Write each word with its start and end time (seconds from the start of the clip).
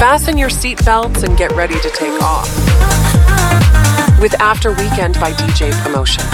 Fasten 0.00 0.36
your 0.36 0.50
seatbelts 0.50 1.24
and 1.24 1.38
get 1.38 1.52
ready 1.52 1.80
to 1.80 1.90
take 1.90 2.22
off. 2.22 2.46
With 4.20 4.34
After 4.40 4.70
Weekend 4.70 5.18
by 5.18 5.32
DJ 5.32 5.72
Promotion. 5.82 6.24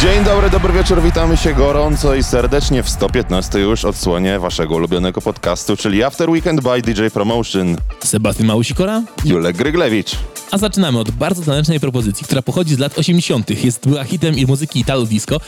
Dzień 0.00 0.24
dobry, 0.24 0.50
dobry 0.50 0.72
wieczór, 0.72 1.02
witamy 1.02 1.36
się 1.36 1.54
gorąco 1.54 2.14
i 2.14 2.22
serdecznie 2.22 2.82
w 2.82 2.88
115 2.90 3.58
już 3.58 3.84
odsłonie 3.84 4.38
waszego 4.38 4.74
ulubionego 4.74 5.20
podcastu, 5.20 5.76
czyli 5.76 6.04
After 6.04 6.30
Weekend 6.30 6.60
by 6.60 6.82
DJ 6.82 7.06
Promotion. 7.12 7.76
Sebastian 8.04 8.46
Małusikora, 8.46 9.02
Julek 9.24 9.56
Gryglewicz. 9.56 10.16
A 10.50 10.58
zaczynamy 10.58 10.98
od 10.98 11.10
bardzo 11.10 11.42
tanecznej 11.42 11.80
propozycji, 11.80 12.24
która 12.24 12.42
pochodzi 12.42 12.74
z 12.74 12.78
lat 12.78 12.98
80. 12.98 13.64
Jest, 13.64 13.88
była 13.88 14.04
hitem 14.04 14.38
i 14.38 14.46
muzyki 14.46 14.80
Italo 14.80 15.06
Disco, 15.06 15.40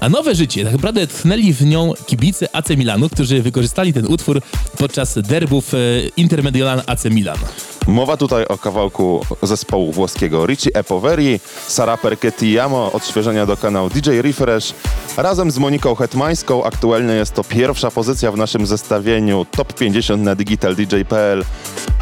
a 0.00 0.08
nowe 0.08 0.34
życie, 0.34 0.64
tak 0.64 0.72
naprawdę 0.72 1.06
tchnęli 1.06 1.52
w 1.52 1.66
nią 1.66 1.92
kibice 2.06 2.56
AC 2.56 2.68
Milanu, 2.70 3.08
którzy 3.08 3.42
wykorzystali 3.42 3.92
ten 3.92 4.06
utwór 4.06 4.42
podczas 4.78 5.18
derbów 5.18 5.74
e, 5.74 5.76
Intermediolan 6.16 6.82
AC 6.86 7.04
Milan. 7.04 7.38
Mowa 7.86 8.16
tutaj 8.16 8.46
o 8.46 8.58
kawałku 8.58 9.26
zespołu 9.42 9.92
włoskiego 9.92 10.46
Ricci 10.46 10.70
e 10.74 10.84
Poveri, 10.84 11.40
Sara 11.66 11.96
Perchetti 11.96 12.52
Jamo, 12.52 12.92
odświeżenia 12.92 13.46
do 13.46 13.56
kanału 13.56 13.90
DJ 13.90 14.10
Refresh. 14.20 14.74
Razem 15.16 15.50
z 15.50 15.58
Moniką 15.58 15.94
Hetmańską 15.94 16.64
aktualnie 16.64 17.14
jest 17.14 17.34
to 17.34 17.44
pierwsza 17.44 17.90
pozycja 17.90 18.32
w 18.32 18.36
naszym 18.36 18.66
zestawieniu 18.66 19.46
Top 19.50 19.74
50 19.74 20.22
na 20.22 20.34
digitaldj.pl 20.34 21.44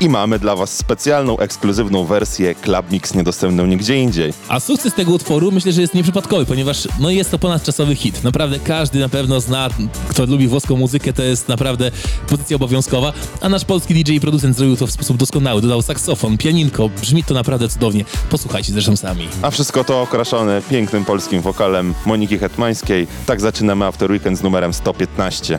i 0.00 0.08
mamy 0.08 0.38
dla 0.38 0.56
was 0.56 0.76
specjalną, 0.76 1.38
ekskluzywną 1.38 2.04
wersję 2.04 2.54
Club 2.54 2.90
Mix 2.90 3.14
niedostępną 3.14 3.66
nigdzie 3.66 3.96
indziej. 3.96 4.32
A 4.48 4.60
sukces 4.60 4.94
tego 4.94 5.12
utworu 5.12 5.52
myślę, 5.52 5.72
że 5.72 5.80
jest 5.80 5.94
nieprzypadkowy, 5.94 6.46
ponieważ 6.46 6.88
no 7.00 7.10
jest 7.10 7.30
to 7.30 7.38
ponadczasowy 7.38 7.94
hit. 7.94 8.24
Naprawdę 8.24 8.58
każdy 8.58 8.98
na 8.98 9.08
pewno 9.08 9.40
zna, 9.40 9.68
kto 10.08 10.26
lubi 10.26 10.48
włoską 10.48 10.76
muzykę, 10.76 11.12
to 11.12 11.22
jest 11.22 11.48
naprawdę 11.48 11.90
pozycja 12.28 12.56
obowiązkowa, 12.56 13.12
a 13.40 13.48
nasz 13.48 13.64
polski 13.64 13.94
DJ 13.94 14.12
i 14.12 14.20
producent 14.20 14.56
zrobił 14.56 14.76
to 14.76 14.86
w 14.86 14.90
sposób 14.90 15.16
doskonały. 15.16 15.62
Dodał 15.62 15.82
saksofon, 15.82 16.38
pianinko, 16.38 16.88
brzmi 16.88 17.24
to 17.24 17.34
naprawdę 17.34 17.68
cudownie. 17.68 18.04
Posłuchajcie 18.30 18.72
zresztą 18.72 18.96
sami. 18.96 19.28
A 19.42 19.50
wszystko 19.50 19.84
to 19.84 20.02
okraszone 20.02 20.62
pięknym 20.70 21.04
polskim 21.04 21.42
wokalem 21.42 21.94
Moniki 22.06 22.38
Hetmańskiej. 22.38 23.06
Tak 23.26 23.40
zaczynamy 23.40 23.84
After 23.84 24.10
Weekend 24.10 24.38
z 24.38 24.42
numerem 24.42 24.72
115. 24.72 25.58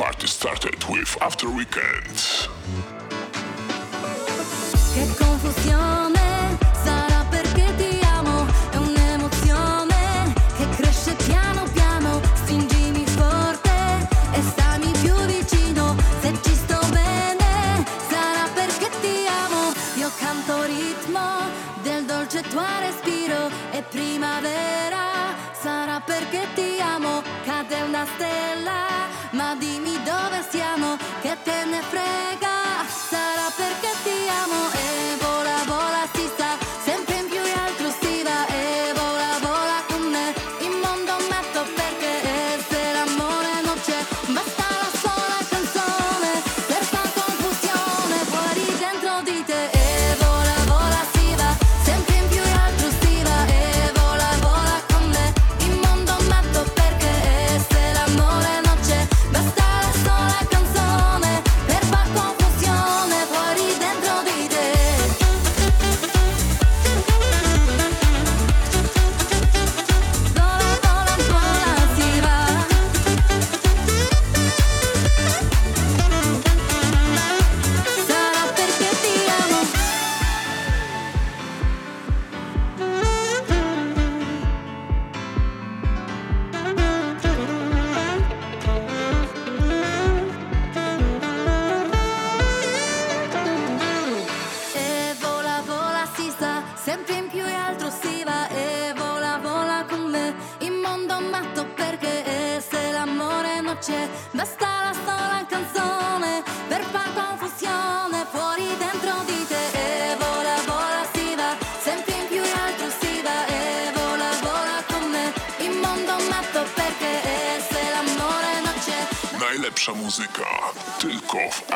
Party 0.00 0.26
started 0.26 0.82
with 0.88 1.14
After 1.20 1.46
Weekend. 1.50 2.48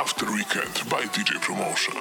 After 0.04 0.30
Weekend 0.30 0.90
by 0.90 1.00
DJ 1.04 1.40
Promotion. 1.40 1.94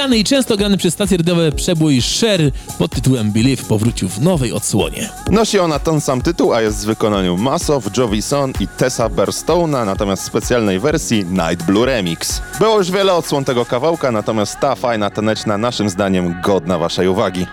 Znany 0.00 0.18
i 0.18 0.24
często 0.24 0.56
grany 0.56 0.76
przez 0.76 0.94
stacje 0.94 1.16
radiowe 1.16 1.52
przebój 1.52 2.02
Sher 2.02 2.50
pod 2.78 2.90
tytułem 2.90 3.32
Believe 3.32 3.62
powrócił 3.62 4.08
w 4.08 4.20
nowej 4.20 4.52
odsłonie. 4.52 5.08
Nosi 5.30 5.58
ona 5.58 5.78
ten 5.78 6.00
sam 6.00 6.22
tytuł, 6.22 6.52
a 6.54 6.62
jest 6.62 6.82
w 6.82 6.86
wykonaniu 6.86 7.36
Masow, 7.36 7.96
Jovison 7.96 8.52
i 8.60 8.68
Tessa 8.68 9.08
Berstona, 9.08 9.84
natomiast 9.84 10.22
w 10.22 10.26
specjalnej 10.26 10.78
wersji 10.78 11.24
Night 11.24 11.66
Blue 11.66 11.86
Remix. 11.86 12.42
Było 12.58 12.78
już 12.78 12.90
wiele 12.90 13.14
odsłon 13.14 13.44
tego 13.44 13.64
kawałka, 13.64 14.12
natomiast 14.12 14.60
ta 14.60 14.74
fajna 14.74 15.10
taneczna 15.10 15.58
naszym 15.58 15.90
zdaniem 15.90 16.40
godna 16.44 16.78
waszej 16.78 17.08
uwagi. 17.08 17.46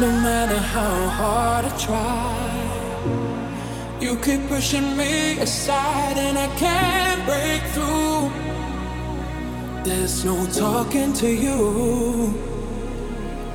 No 0.00 0.06
matter 0.06 0.58
how 0.58 1.08
hard 1.08 1.66
I 1.66 1.86
try 1.86 2.15
keep 4.26 4.48
pushing 4.48 4.96
me 4.96 5.38
aside 5.38 6.18
and 6.18 6.36
I 6.36 6.48
can't 6.56 7.24
break 7.30 7.62
through. 7.74 8.28
There's 9.84 10.24
no 10.24 10.44
talking 10.46 11.12
to 11.22 11.28
you. 11.28 12.34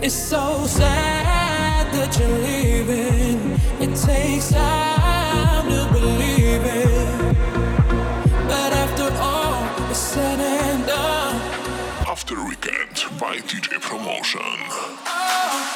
It's 0.01 0.15
so 0.15 0.65
sad 0.65 1.91
that 1.95 2.17
you're 2.17 2.37
leaving. 2.47 3.59
It 3.83 3.93
takes 3.97 4.51
time 4.51 5.67
to 5.73 5.81
believe 5.91 6.63
it. 6.63 7.35
But 8.47 8.71
after 8.83 9.07
all, 9.19 9.89
it's 9.89 9.99
said 9.99 10.39
and 10.39 10.85
done. 10.87 11.35
After 12.07 12.35
weekend 12.45 12.95
by 13.19 13.35
DJ 13.39 13.81
Promotion. 13.81 14.55
Oh, 15.05 15.71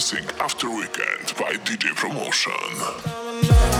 After 0.00 0.70
Weekend 0.70 1.36
by 1.36 1.52
DJ 1.62 1.94
Promotion. 1.94 3.79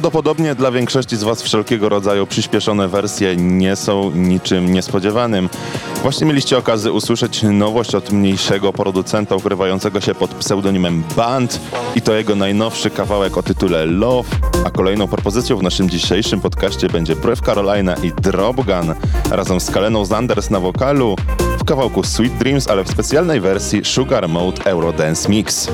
Prawdopodobnie 0.00 0.54
dla 0.54 0.70
większości 0.70 1.16
z 1.16 1.22
Was 1.22 1.42
wszelkiego 1.42 1.88
rodzaju 1.88 2.26
przyspieszone 2.26 2.88
wersje 2.88 3.36
nie 3.36 3.76
są 3.76 4.10
niczym 4.10 4.72
niespodziewanym. 4.72 5.48
Właśnie 6.02 6.26
mieliście 6.26 6.58
okazję 6.58 6.92
usłyszeć 6.92 7.42
nowość 7.42 7.94
od 7.94 8.12
mniejszego 8.12 8.72
producenta 8.72 9.36
ukrywającego 9.36 10.00
się 10.00 10.14
pod 10.14 10.30
pseudonimem 10.34 11.02
Band 11.16 11.60
i 11.96 12.02
to 12.02 12.14
jego 12.14 12.36
najnowszy 12.36 12.90
kawałek 12.90 13.38
o 13.38 13.42
tytule 13.42 13.86
Love, 13.86 14.28
a 14.64 14.70
kolejną 14.70 15.08
propozycją 15.08 15.56
w 15.56 15.62
naszym 15.62 15.90
dzisiejszym 15.90 16.40
podcaście 16.40 16.88
będzie 16.88 17.16
Brew 17.16 17.40
Carolina 17.40 17.94
i 17.94 18.12
Dropgun 18.12 18.94
razem 19.30 19.60
z 19.60 19.70
Kaleną 19.70 20.04
Zanders 20.04 20.50
na 20.50 20.60
wokalu 20.60 21.16
w 21.58 21.64
kawałku 21.64 22.02
Sweet 22.02 22.38
Dreams, 22.38 22.68
ale 22.68 22.84
w 22.84 22.90
specjalnej 22.90 23.40
wersji 23.40 23.84
Sugar 23.84 24.28
Mode 24.28 24.64
Eurodance 24.64 25.28
Mix. 25.28 25.68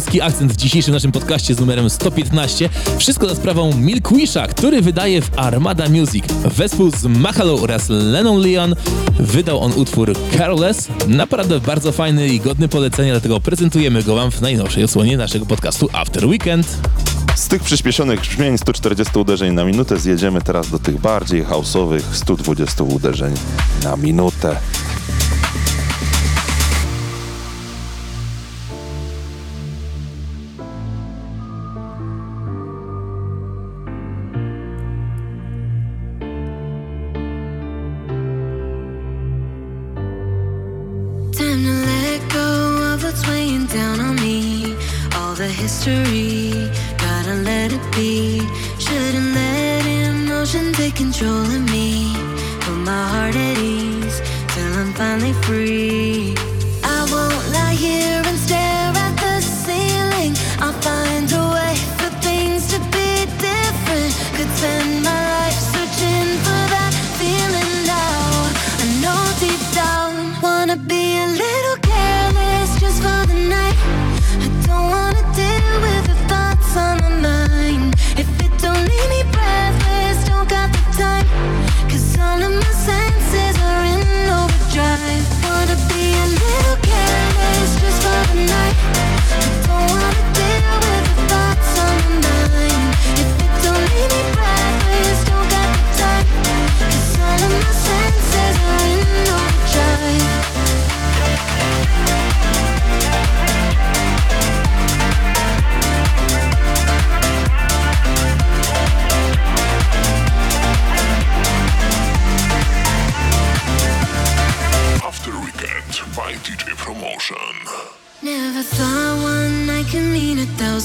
Polski 0.00 0.20
akcent 0.20 0.52
w 0.52 0.56
dzisiejszym 0.56 0.94
naszym 0.94 1.12
podcaście 1.12 1.54
z 1.54 1.60
numerem 1.60 1.90
115. 1.90 2.68
Wszystko 2.98 3.28
za 3.28 3.34
sprawą 3.34 3.72
Milkwisha, 3.76 4.46
który 4.46 4.82
wydaje 4.82 5.22
w 5.22 5.38
Armada 5.38 5.88
Music. 5.88 6.24
Wespół 6.56 6.90
z 6.90 7.04
Mahalo 7.04 7.54
oraz 7.54 7.88
Lennon 7.88 8.40
Leon 8.40 8.74
wydał 9.18 9.60
on 9.60 9.72
utwór 9.72 10.12
Careless. 10.38 10.88
Naprawdę 11.08 11.60
bardzo 11.60 11.92
fajny 11.92 12.28
i 12.28 12.40
godny 12.40 12.68
polecenia, 12.68 13.12
dlatego 13.12 13.40
prezentujemy 13.40 14.02
go 14.02 14.14
wam 14.14 14.30
w 14.30 14.40
najnowszej 14.40 14.84
odsłonie 14.84 15.16
naszego 15.16 15.46
podcastu 15.46 15.88
After 15.92 16.26
Weekend. 16.26 16.78
Z 17.34 17.48
tych 17.48 17.62
przyspieszonych 17.62 18.20
brzmień 18.20 18.58
140 18.58 19.18
uderzeń 19.18 19.54
na 19.54 19.64
minutę 19.64 19.98
zjedziemy 19.98 20.42
teraz 20.42 20.70
do 20.70 20.78
tych 20.78 21.00
bardziej 21.00 21.44
houseowych 21.44 22.04
120 22.12 22.84
uderzeń 22.84 23.34
na 23.84 23.96
minutę. 23.96 24.56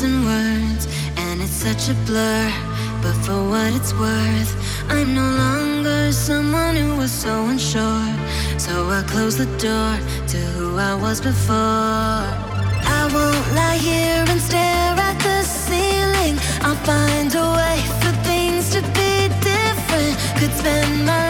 Thousand 0.05 0.25
words, 0.25 0.87
and 1.17 1.41
it's 1.41 1.51
such 1.51 1.89
a 1.89 1.93
blur. 2.05 2.51
But 3.01 3.13
for 3.25 3.49
what 3.49 3.73
it's 3.73 3.93
worth, 3.93 4.51
I'm 4.89 5.13
no 5.13 5.27
longer 5.43 6.11
someone 6.11 6.75
who 6.75 6.97
was 6.97 7.11
so 7.11 7.45
unsure. 7.45 8.13
So 8.57 8.89
I 8.89 9.03
close 9.07 9.37
the 9.37 9.49
door 9.57 9.93
to 10.27 10.37
who 10.37 10.77
I 10.77 10.95
was 10.95 11.21
before. 11.21 11.55
I 12.97 13.01
won't 13.13 13.47
lie 13.55 13.77
here 13.77 14.25
and 14.27 14.41
stare 14.41 14.95
at 15.09 15.17
the 15.19 15.43
ceiling. 15.43 16.37
I'll 16.61 16.81
find 16.85 17.33
a 17.35 17.47
way 17.59 17.79
for 18.01 18.13
things 18.29 18.69
to 18.75 18.81
be 18.99 19.29
different. 19.51 20.15
Could 20.37 20.53
spend 20.61 21.05
my 21.05 21.24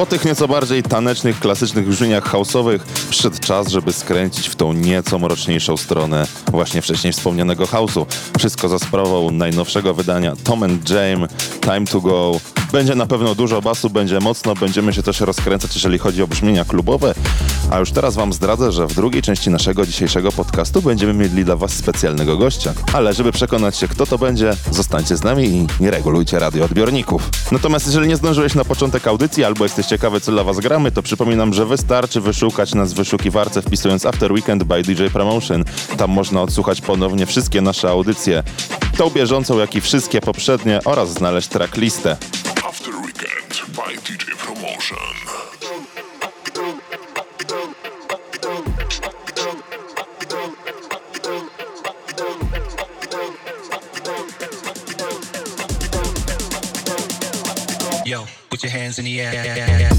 Po 0.00 0.06
tych 0.06 0.24
nieco 0.24 0.48
bardziej 0.48 0.82
tanecznych, 0.82 1.40
klasycznych 1.40 1.88
brzmieniach 1.88 2.24
houseowych 2.24 2.82
przyszedł 3.10 3.36
czas, 3.40 3.68
żeby 3.68 3.92
skręcić 3.92 4.48
w 4.48 4.56
tą 4.56 4.72
nieco 4.72 5.18
mroczniejszą 5.18 5.76
stronę 5.76 6.26
właśnie 6.50 6.82
wcześniej 6.82 7.12
wspomnianego 7.12 7.64
house'u. 7.64 8.06
Wszystko 8.38 8.68
za 8.68 8.78
sprawą 8.78 9.30
najnowszego 9.30 9.94
wydania 9.94 10.32
Tom 10.44 10.62
and 10.62 10.90
James, 10.90 11.30
Time 11.60 11.86
to 11.86 12.00
Go. 12.00 12.40
Będzie 12.72 12.94
na 12.94 13.06
pewno 13.06 13.34
dużo 13.34 13.62
basu, 13.62 13.90
będzie 13.90 14.20
mocno, 14.20 14.54
będziemy 14.54 14.92
się 14.92 15.02
też 15.02 15.20
rozkręcać, 15.20 15.74
jeżeli 15.74 15.98
chodzi 15.98 16.22
o 16.22 16.26
brzmienia 16.26 16.64
klubowe. 16.64 17.14
A 17.70 17.78
już 17.78 17.90
teraz 17.92 18.14
wam 18.14 18.32
zdradzę, 18.32 18.72
że 18.72 18.86
w 18.86 18.94
drugiej 18.94 19.22
części 19.22 19.50
naszego 19.50 19.86
dzisiejszego 19.86 20.32
podcastu 20.32 20.82
będziemy 20.82 21.14
mieli 21.14 21.44
dla 21.44 21.56
was 21.56 21.72
specjalnego 21.72 22.36
gościa. 22.36 22.72
Ale 22.92 23.14
żeby 23.14 23.32
przekonać 23.32 23.76
się, 23.76 23.88
kto 23.88 24.06
to 24.06 24.18
będzie, 24.18 24.52
zostańcie 24.70 25.16
z 25.16 25.24
nami 25.24 25.46
i 25.46 25.66
nie 25.80 25.90
regulujcie 25.90 26.38
radioodbiorników. 26.38 27.30
Natomiast 27.52 27.86
jeżeli 27.86 28.08
nie 28.08 28.16
zdążyłeś 28.16 28.54
na 28.54 28.64
początek 28.64 29.06
audycji 29.06 29.44
albo 29.44 29.64
jesteś 29.64 29.86
ciekawy, 29.86 30.20
co 30.20 30.32
dla 30.32 30.44
was 30.44 30.60
gramy, 30.60 30.92
to 30.92 31.02
przypominam, 31.02 31.54
że 31.54 31.66
wystarczy 31.66 32.20
wyszukać 32.20 32.74
nas 32.74 32.92
w 32.92 32.96
wyszukiwarce 32.96 33.62
wpisując 33.62 34.06
After 34.06 34.32
Weekend 34.32 34.64
by 34.64 34.82
DJ 34.82 35.06
Promotion. 35.12 35.64
Tam 35.96 36.10
można 36.10 36.42
odsłuchać 36.42 36.80
ponownie 36.80 37.26
wszystkie 37.26 37.60
nasze 37.60 37.90
audycje, 37.90 38.42
tą 38.96 39.10
bieżącą, 39.10 39.58
jak 39.58 39.74
i 39.74 39.80
wszystkie 39.80 40.20
poprzednie 40.20 40.80
oraz 40.84 41.12
znaleźć 41.12 41.48
tracklistę. 41.48 42.16
After 42.70 42.92
Weekend 43.00 43.74
by 43.74 43.94
DJ 43.96 44.30
Promotion. 44.38 44.96
Yo, 58.06 58.24
put 58.50 58.62
your 58.62 58.70
hands 58.70 59.00
in 59.00 59.04
the 59.04 59.20
air. 59.20 59.90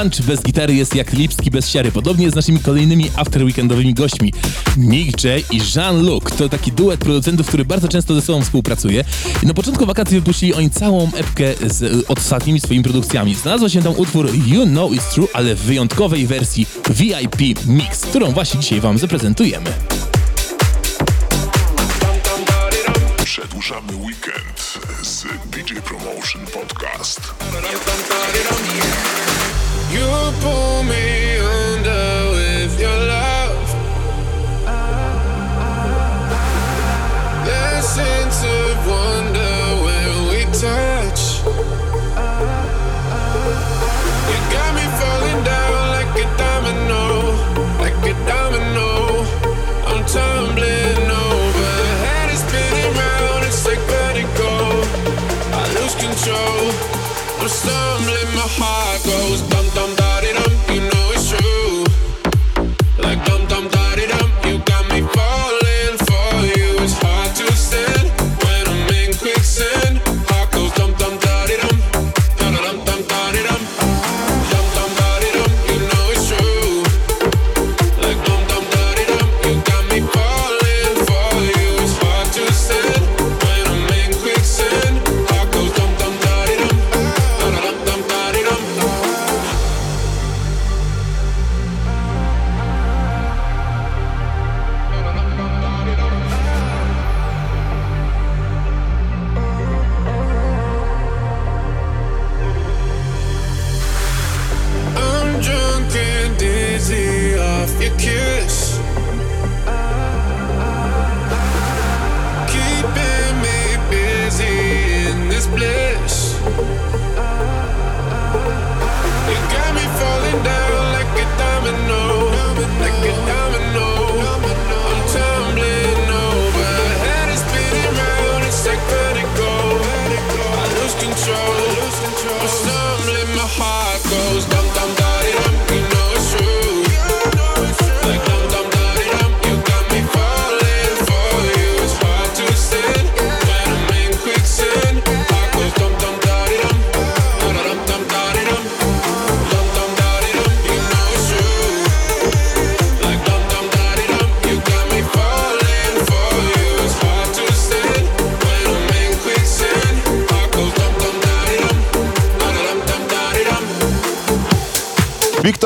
Grunge 0.00 0.22
bez 0.22 0.42
gitary 0.42 0.74
jest 0.74 0.94
jak 0.94 1.12
Lipski 1.12 1.50
bez 1.50 1.68
siary. 1.68 1.92
Podobnie 1.92 2.30
z 2.30 2.34
naszymi 2.34 2.58
kolejnymi 2.58 3.10
afterweekendowymi 3.16 3.94
gośćmi. 3.94 4.32
Nick 4.76 5.24
J 5.24 5.44
i 5.50 5.60
Jean-Luc 5.76 6.24
to 6.38 6.48
taki 6.48 6.72
duet 6.72 7.00
producentów, 7.00 7.46
który 7.46 7.64
bardzo 7.64 7.88
często 7.88 8.14
ze 8.14 8.22
sobą 8.22 8.42
współpracuje. 8.42 9.04
I 9.42 9.46
na 9.46 9.54
początku 9.54 9.86
wakacji 9.86 10.16
wypuścili 10.16 10.54
oni 10.54 10.70
całą 10.70 11.10
epkę 11.14 11.54
z 11.66 12.04
ostatnimi 12.08 12.60
swoimi 12.60 12.84
produkcjami. 12.84 13.34
Znalazła 13.34 13.68
się 13.68 13.82
tam 13.82 13.94
utwór 13.96 14.30
You 14.46 14.66
Know 14.66 14.92
It's 14.92 15.14
True, 15.14 15.28
ale 15.32 15.54
w 15.54 15.60
wyjątkowej 15.60 16.26
wersji 16.26 16.66
VIP 16.90 17.66
Mix, 17.66 18.00
którą 18.00 18.30
właśnie 18.30 18.60
dzisiaj 18.60 18.80
Wam 18.80 18.98
zaprezentujemy. 18.98 19.70
Przedłużamy 23.24 23.96
weekend 23.96 24.78
z 25.02 25.24
DJ 25.52 25.74
Promotion 25.74 26.46
Podcast. 26.46 27.20
You 29.92 30.06
pull 30.40 30.84
me 30.84 31.29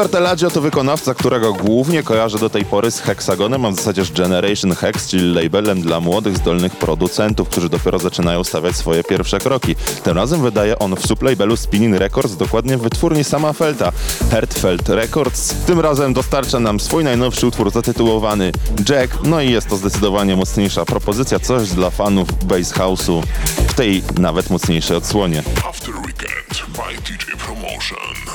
Telaggio 0.09 0.51
to 0.51 0.61
wykonawca, 0.61 1.14
którego 1.14 1.53
głównie 1.53 2.03
kojarzę 2.03 2.38
do 2.38 2.51
tej 2.51 2.64
pory 2.64 2.90
z 2.90 3.01
Hexagonem, 3.01 3.64
a 3.64 3.71
w 3.71 3.75
zasadzie 3.75 4.05
z 4.05 4.12
Generation 4.12 4.75
Hex, 4.75 5.09
czyli 5.09 5.35
labelem 5.35 5.81
dla 5.83 6.01
młodych, 6.01 6.37
zdolnych 6.37 6.77
producentów, 6.77 7.49
którzy 7.49 7.69
dopiero 7.69 7.99
zaczynają 7.99 8.45
stawiać 8.45 8.77
swoje 8.77 9.05
pierwsze 9.05 9.38
kroki. 9.38 9.75
Tym 10.03 10.17
razem 10.17 10.43
wydaje 10.43 10.79
on 10.79 10.97
w 10.97 11.07
sublabelu 11.07 11.57
Spinning 11.57 11.97
Records, 11.97 12.37
dokładnie 12.37 12.77
w 12.77 12.83
wytwórni 12.83 13.25
sama 13.25 13.53
Felta, 13.53 13.93
Hertfeld 14.31 14.88
Records. 14.88 15.55
Tym 15.67 15.81
razem 15.81 16.12
dostarcza 16.12 16.61
nam 16.61 16.81
swój 16.81 17.05
najnowszy 17.05 17.47
utwór 17.47 17.71
zatytułowany 17.71 18.53
Jack, 18.88 19.19
no 19.25 19.40
i 19.40 19.51
jest 19.51 19.69
to 19.69 19.77
zdecydowanie 19.77 20.37
mocniejsza 20.37 20.85
propozycja, 20.85 21.38
coś 21.38 21.71
dla 21.71 21.90
fanów 21.90 22.45
bass 22.45 22.75
house'u 22.75 23.23
w 23.69 23.75
tej 23.75 24.03
nawet 24.19 24.51
mocniejszej 24.51 24.97
odsłonie. 24.97 25.43
After 25.69 25.95
Weekend 25.95 26.67
by 26.77 27.03
DJ 27.03 27.37
Promotion. 27.47 28.35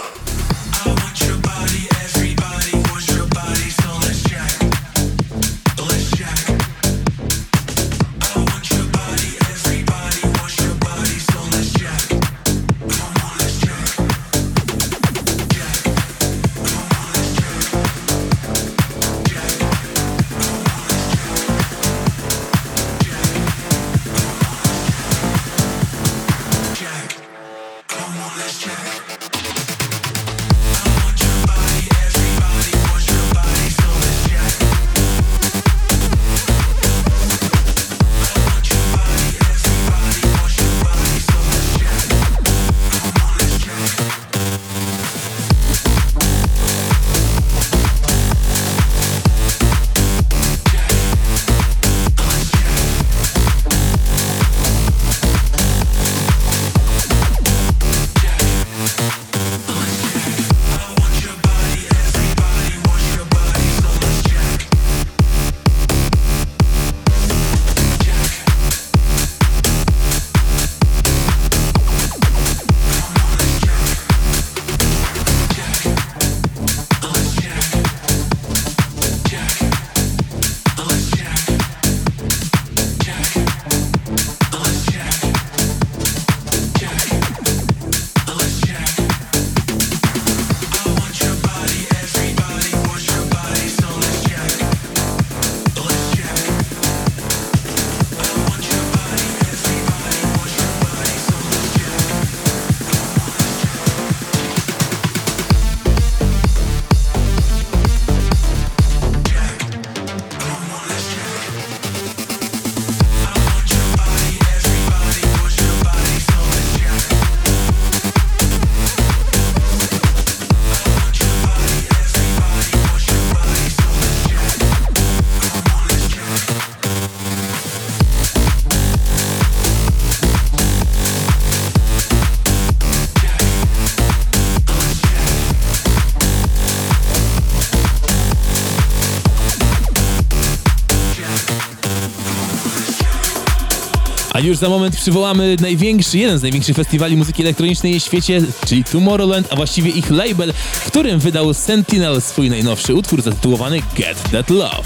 Już 144.50 144.58
za 144.58 144.70
moment 144.70 144.96
przywołamy 144.96 145.56
największy, 145.62 146.18
jeden 146.18 146.38
z 146.40 146.42
największych 146.42 146.76
festiwali 146.76 147.18
muzyki 147.18 147.42
elektronicznej 147.42 147.94
na 147.94 148.00
świecie, 148.00 148.42
czyli 148.66 148.84
Tomorrowland, 148.84 149.48
a 149.52 149.56
właściwie 149.56 149.90
ich 149.90 150.12
label, 150.12 150.54
w 150.54 150.88
którym 150.88 151.20
wydał 151.20 151.54
Sentinel 151.54 152.22
swój 152.22 152.50
najnowszy 152.50 152.96
utwór 152.96 153.22
zatytułowany 153.22 153.82
Get 153.96 154.32
That 154.32 154.50
Love. 154.50 154.84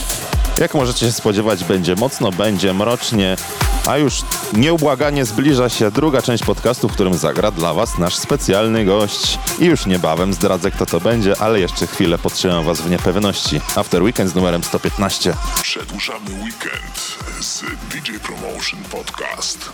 Jak 0.60 0.74
możecie 0.74 1.06
się 1.06 1.12
spodziewać, 1.12 1.64
będzie 1.64 1.96
mocno, 1.96 2.32
będzie 2.32 2.74
mrocznie, 2.74 3.36
a 3.88 3.98
już 3.98 4.22
nieubłaganie 4.54 5.26
zbliża 5.26 5.70
się 5.70 5.92
druga 5.92 6.22
część 6.22 6.44
podcastu, 6.44 6.90
w 6.90 6.94
którym 6.94 7.14
zagra 7.14 7.52
dla 7.52 7.74
Was 7.74 7.98
nasz 7.98 8.16
specjalny 8.16 8.86
gość. 8.86 9.40
I 9.60 9.66
już 9.66 9.86
niebawem 9.86 10.34
zdradzę, 10.34 10.72
kto 10.72 10.86
to 10.86 11.00
będzie, 11.00 11.42
ale 11.42 11.60
jeszcze 11.60 11.88
chwilę 11.88 12.18
podtrzymam 12.18 12.66
Was 12.66 12.82
w 12.82 12.90
niepewności. 12.90 13.62
After 13.76 14.04
Weekend 14.04 14.30
z 14.30 14.36
numerem 14.36 14.64
115. 14.64 15.34
Przedłużamy 15.62 16.30
weekend 16.30 17.18
z 17.40 17.62
DJ 17.92 18.12
Promotion 18.24 18.80
Podcast. 18.92 19.70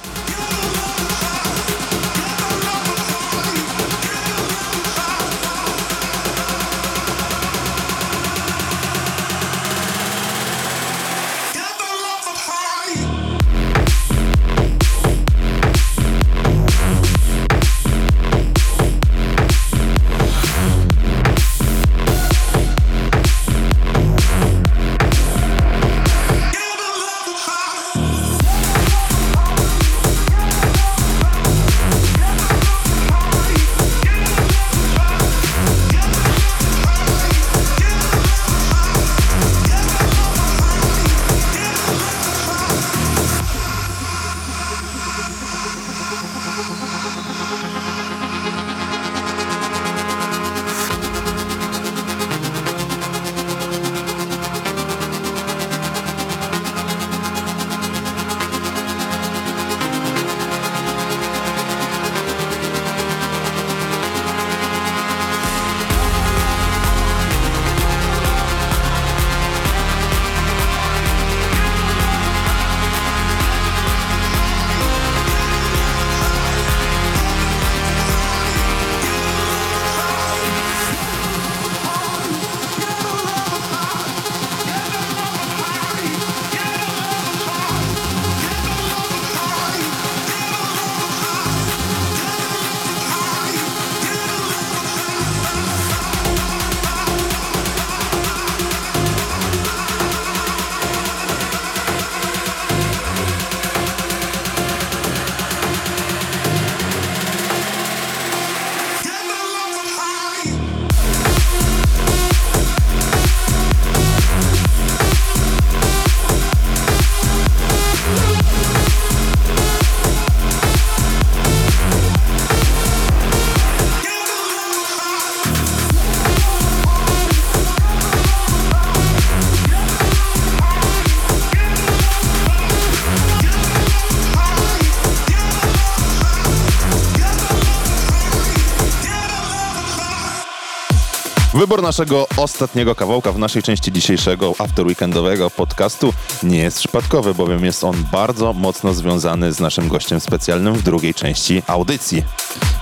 Wybór 141.70 141.84
naszego 141.84 142.28
ostatniego 142.38 142.96
kawałka 142.96 143.32
w 143.32 143.40
naszej 143.40 143.64
części 143.64 143.92
dzisiejszego 143.92 144.54
afterweekendowego 144.58 145.50
podcastu 145.50 146.14
nie 146.44 146.58
jest 146.58 146.78
przypadkowy, 146.78 147.34
bowiem 147.34 147.66
jest 147.66 147.84
on 147.84 148.06
bardzo 148.12 148.54
mocno 148.54 148.94
związany 148.94 149.54
z 149.54 149.60
naszym 149.60 149.88
gościem 149.88 150.20
specjalnym 150.20 150.74
w 150.74 150.84
drugiej 150.84 151.14
części 151.14 151.64
audycji. 151.68 152.24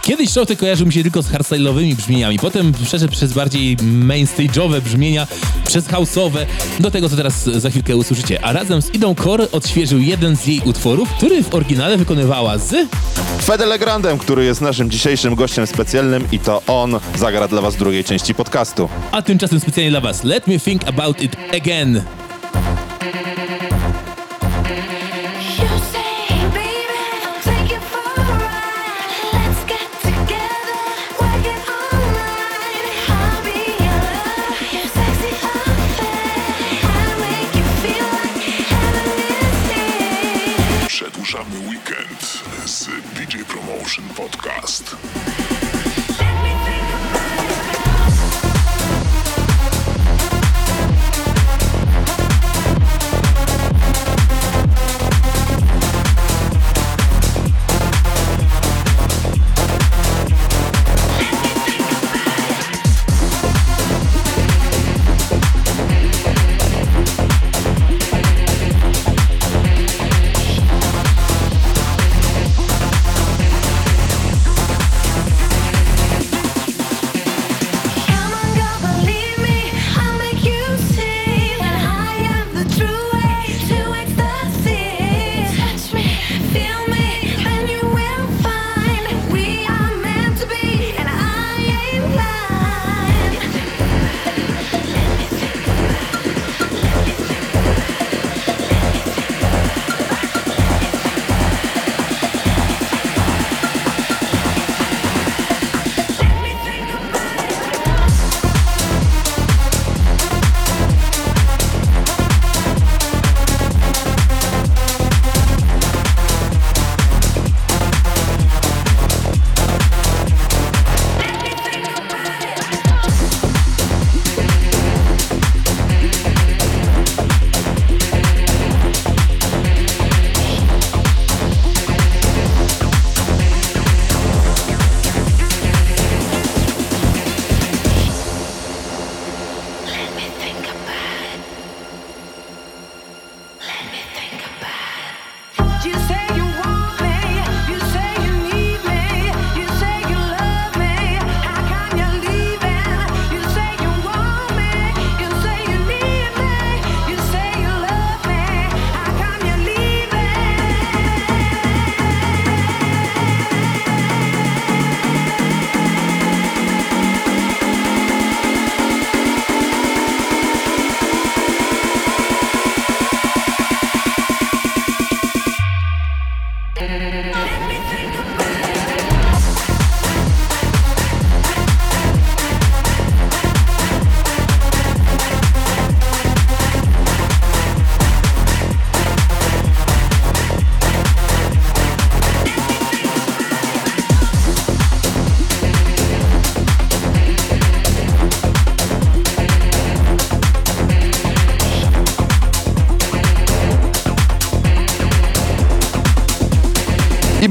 Kiedyś 0.01 0.29
Shorty 0.29 0.55
kojarzył 0.55 0.87
mi 0.87 0.93
się 0.93 1.03
tylko 1.03 1.21
z 1.21 1.31
hardstyle'owymi 1.31 1.95
brzmieniami, 1.95 2.39
potem 2.39 2.73
przeszedł 2.73 3.11
przez 3.13 3.33
bardziej 3.33 3.77
mainstage'owe 3.77 4.81
brzmienia, 4.81 5.27
przez 5.65 5.87
house'owe, 5.87 6.45
do 6.79 6.91
tego 6.91 7.09
co 7.09 7.15
teraz 7.15 7.43
za 7.43 7.69
chwilkę 7.69 7.95
usłyszycie. 7.95 8.45
A 8.45 8.53
razem 8.53 8.81
z 8.81 8.93
Idą 8.93 9.15
Core 9.15 9.51
odświeżył 9.51 9.99
jeden 9.99 10.37
z 10.37 10.47
jej 10.47 10.61
utworów, 10.65 11.09
który 11.09 11.43
w 11.43 11.55
oryginale 11.55 11.97
wykonywała 11.97 12.57
z... 12.57 12.87
Fede 13.41 13.65
Legrandem, 13.65 14.17
który 14.17 14.45
jest 14.45 14.61
naszym 14.61 14.91
dzisiejszym 14.91 15.35
gościem 15.35 15.67
specjalnym 15.67 16.27
i 16.31 16.39
to 16.39 16.61
on 16.67 16.99
zagra 17.17 17.47
dla 17.47 17.61
was 17.61 17.75
w 17.75 17.79
drugiej 17.79 18.03
części 18.03 18.35
podcastu. 18.35 18.76
A 19.11 19.21
tymczasem 19.21 19.59
specjalnie 19.59 19.91
dla 19.91 20.01
was 20.01 20.23
Let 20.23 20.47
Me 20.47 20.59
Think 20.59 20.87
About 20.87 21.21
It 21.21 21.37
Again. 21.55 22.03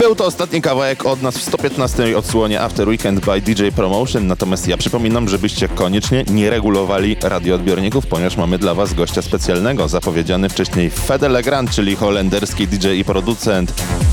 Był 0.07 0.17
to 0.17 0.25
ostatni 0.25 0.63
kawałek 0.63 1.07
od 1.07 1.23
nas 1.23 1.39
w 1.39 1.43
115 1.43 2.19
odsłonie 2.19 2.61
After 2.61 2.89
Weekend 2.89 3.25
by 3.25 3.41
DJ 3.41 3.69
Promotion. 3.77 4.27
Natomiast 4.27 4.69
ja 4.69 4.77
przypominam, 4.77 5.29
żebyście 5.29 5.69
koniecznie 5.69 6.25
nie 6.31 6.51
regulowali 6.51 7.17
radioodbiorników, 7.23 8.07
ponieważ 8.07 8.37
mamy 8.37 8.59
dla 8.59 8.75
was 8.75 8.95
gościa 8.95 9.23
specjalnego, 9.23 9.89
zapowiedziany 9.89 10.49
wcześniej 10.49 10.91
Fede 10.91 11.29
Legrand, 11.29 11.71
czyli 11.71 11.97
holenderski 11.97 12.69
DJ 12.69 12.89
i 12.89 13.05
producent. 13.05 13.71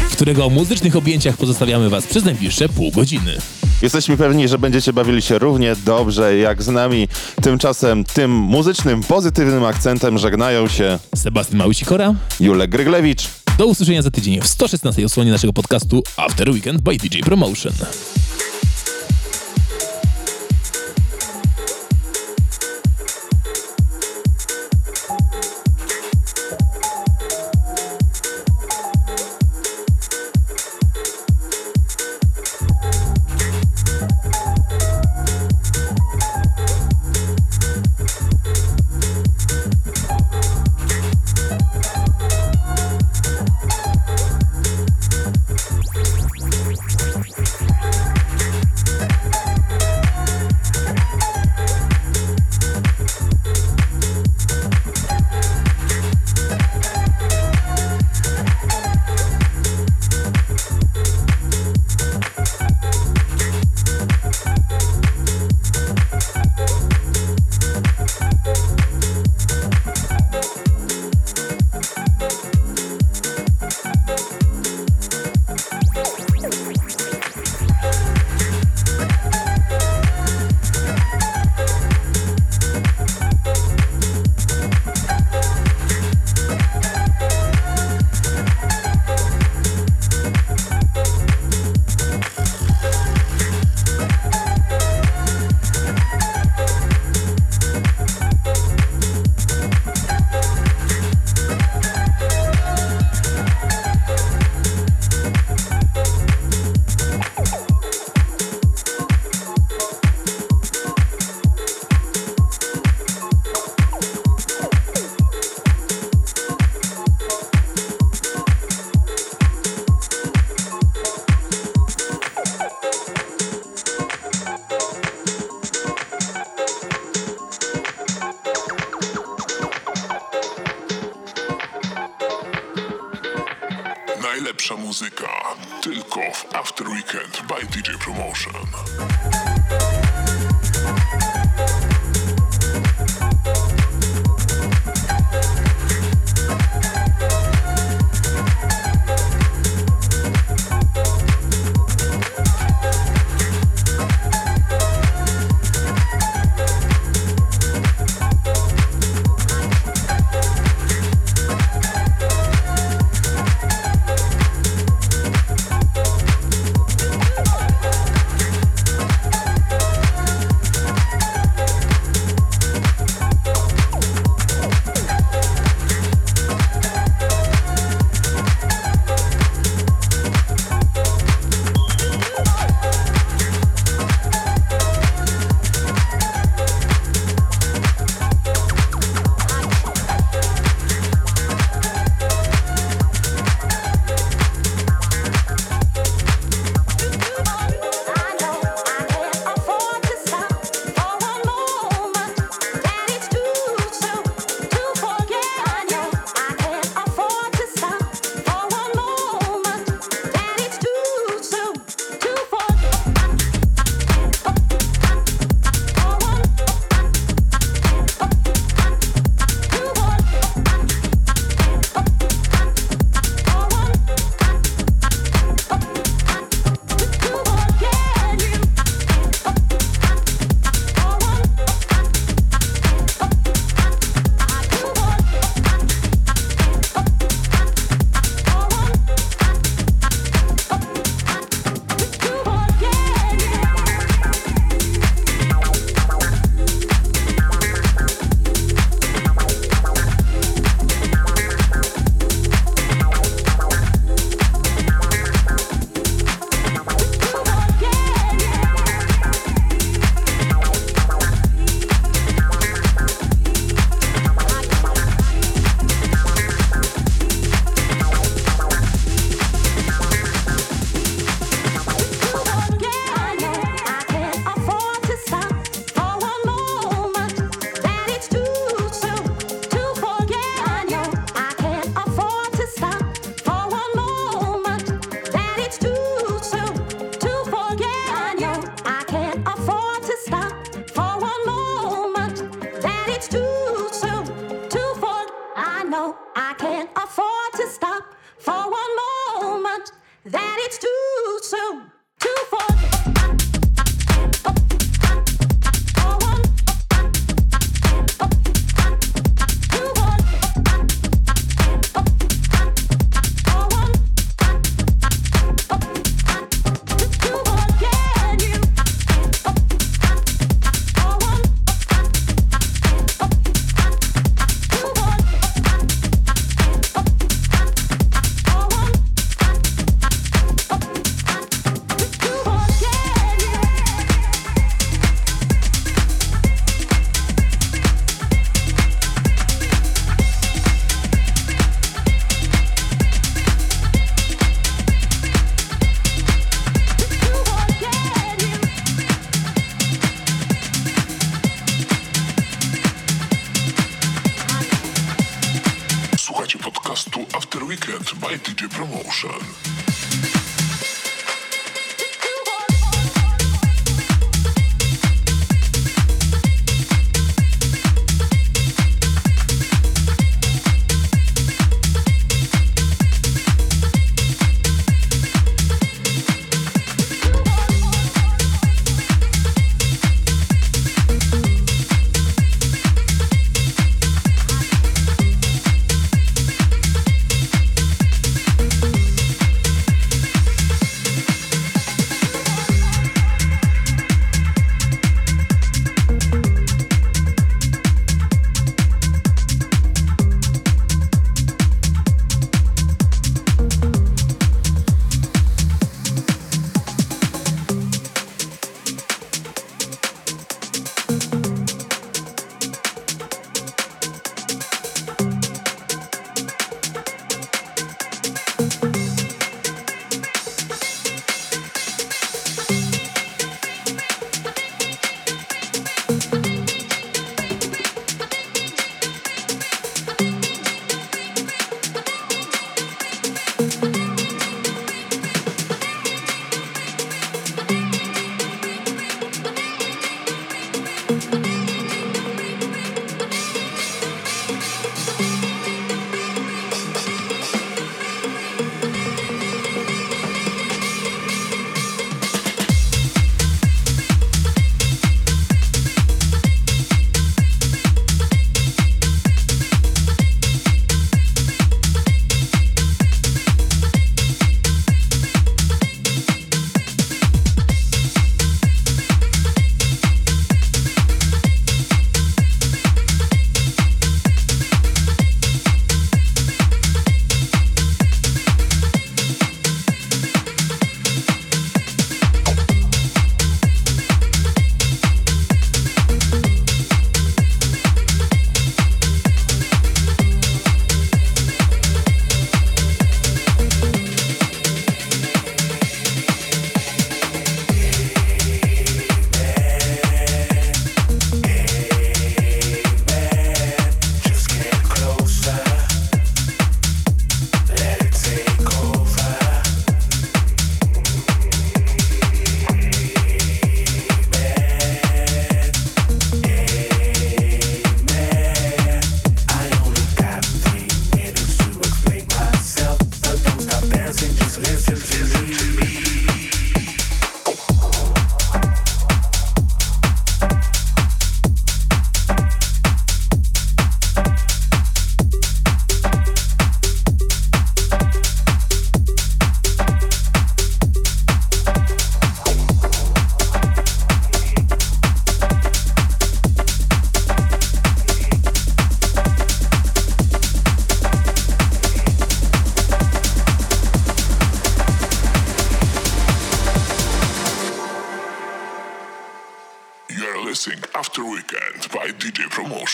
w 0.10 0.16
którego 0.16 0.50
muzycznych 0.50 0.96
objęciach 0.96 1.38
pozostawiamy 1.38 1.90
was 1.90 2.08
przez 2.08 2.26
najbliższe 2.26 2.70
pół 2.70 2.92
godziny. 2.92 3.38
Jesteśmy 3.82 4.18
pewni, 4.18 4.48
że 4.48 4.58
będziecie 4.58 4.94
bawili 4.94 5.22
się 5.22 5.40
równie 5.40 5.76
dobrze 5.86 6.38
jak 6.38 6.64
z 6.64 6.68
nami. 6.68 7.08
Tymczasem 7.42 8.04
tym 8.04 8.32
muzycznym, 8.32 9.02
pozytywnym 9.04 9.66
akcentem 9.66 10.18
żegnają 10.18 10.68
się 10.68 11.00
Sebastian 11.16 11.58
Małysikora, 11.58 12.14
Julek 12.40 12.70
Gryglewicz. 12.70 13.43
Do 13.58 13.66
usłyszenia 13.66 14.02
za 14.02 14.12
tydzień 14.12 14.42
w 14.42 14.48
116 14.48 15.06
odsłonie 15.06 15.32
naszego 15.32 15.54
podcastu 15.54 16.04
After 16.18 16.50
Weekend 16.50 16.82
by 16.82 16.98
DJ 16.98 17.20
Promotion. 17.20 17.74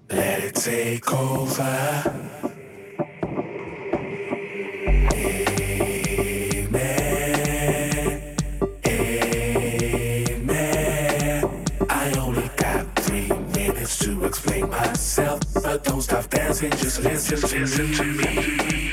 Let 0.09 0.45
it 0.45 0.55
take 0.55 1.13
over. 1.13 2.24
dancing, 16.61 16.71
just 16.79 17.03
listen, 17.03 17.61
listen 17.61 17.93
to 17.93 18.05
me. 18.05 18.84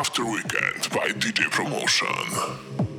After 0.00 0.24
Weekend 0.24 0.88
by 0.92 1.08
DJ 1.10 1.50
Promotion. 1.50 2.89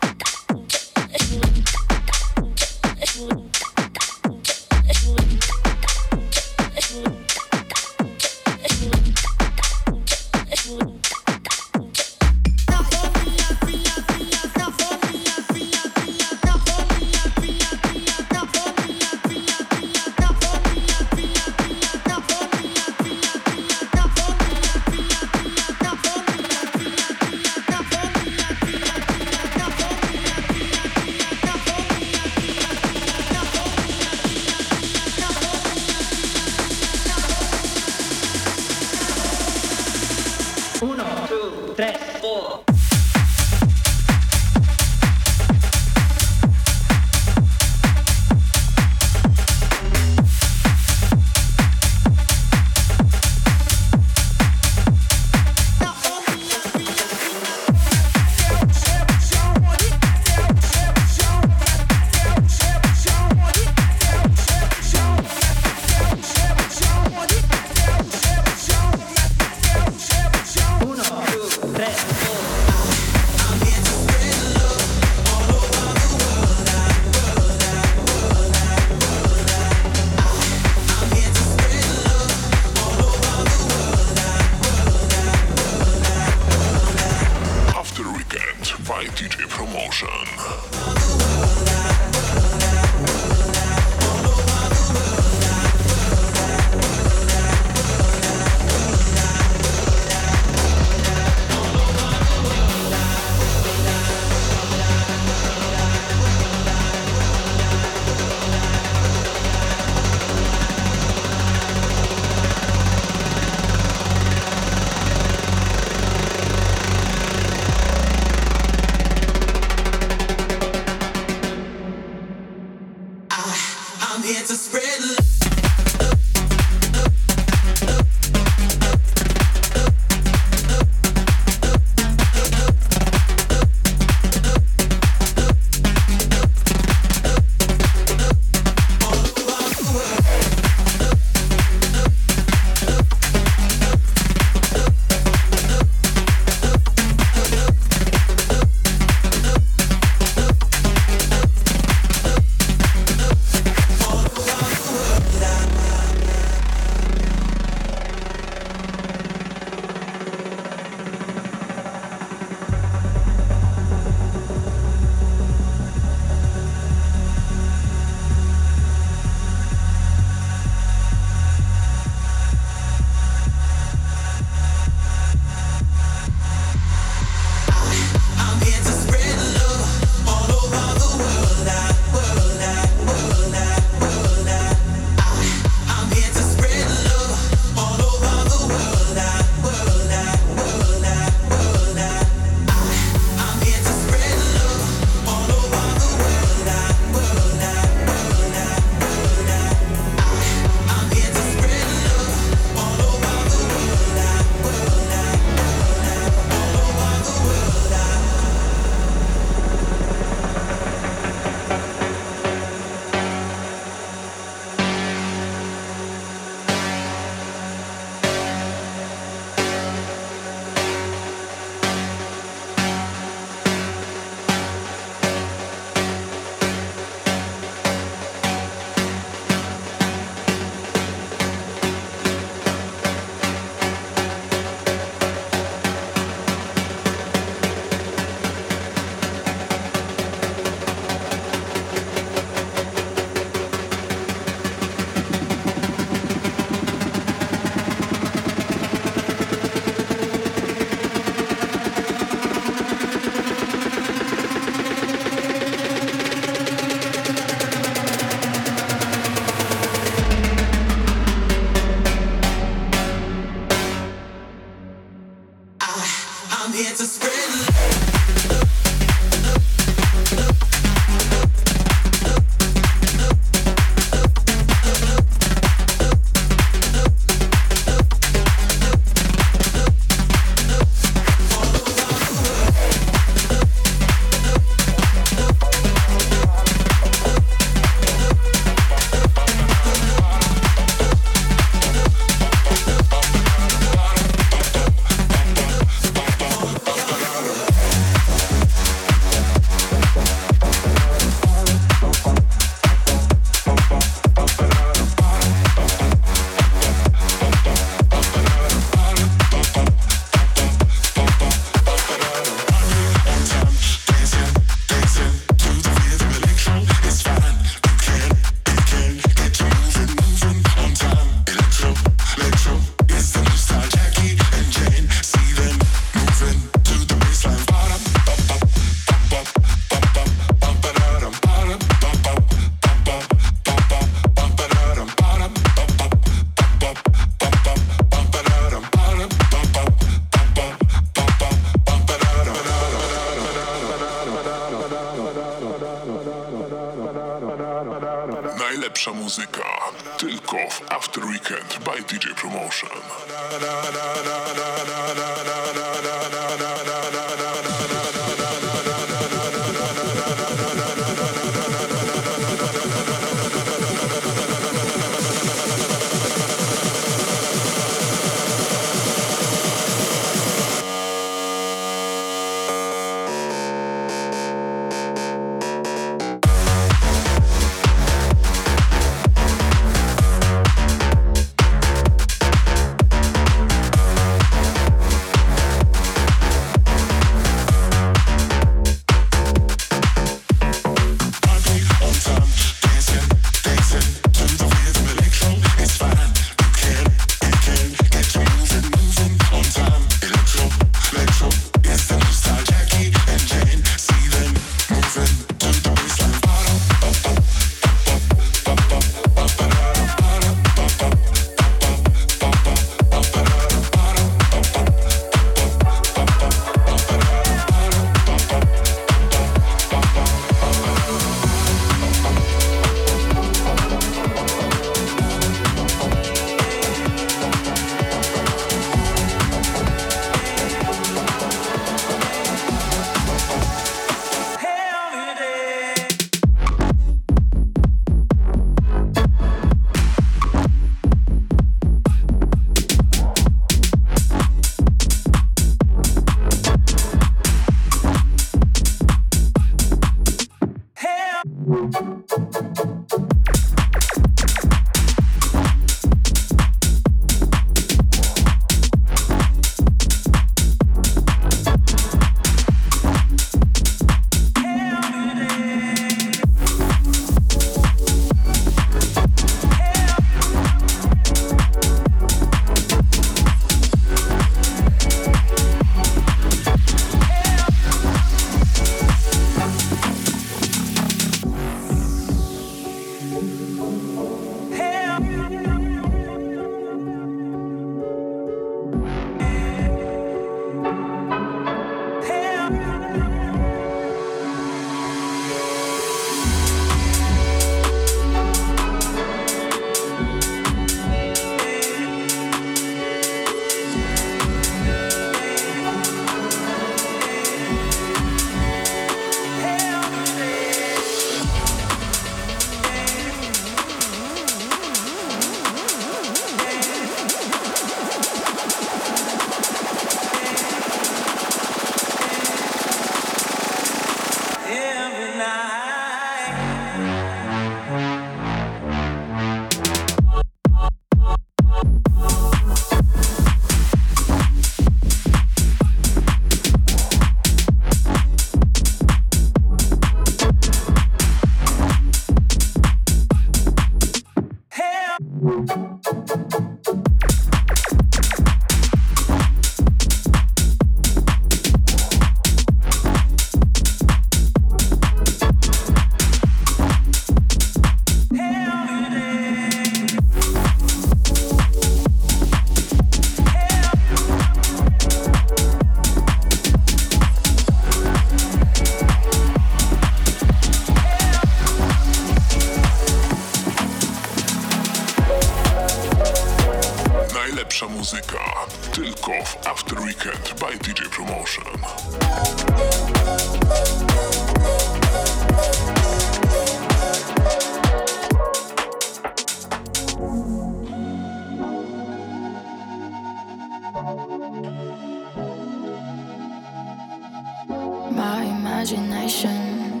Imagination, 598.82 600.00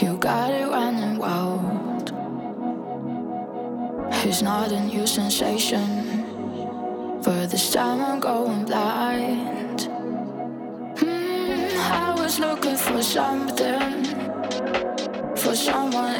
you 0.00 0.16
got 0.16 0.50
it 0.50 0.66
running 0.66 1.18
wild. 1.18 2.10
It's 4.24 4.40
not 4.40 4.72
a 4.72 4.80
new 4.80 5.06
sensation. 5.06 5.86
For 7.22 7.46
this 7.46 7.70
time 7.70 8.00
I'm 8.00 8.18
going 8.18 8.64
blind. 8.64 9.82
Hmm, 11.00 11.68
I 11.92 12.16
was 12.18 12.38
looking 12.38 12.76
for 12.76 13.02
something, 13.02 14.04
for 15.36 15.54
someone 15.54 16.14